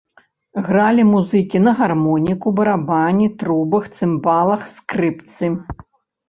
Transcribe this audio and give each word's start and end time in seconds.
Гралі 0.67 1.03
музыкі 1.09 1.57
на 1.65 1.73
гармоніку, 1.81 2.47
барабане, 2.61 3.27
трубах, 3.45 3.83
цымбалах, 3.99 4.61
скрыпцы. 4.73 5.45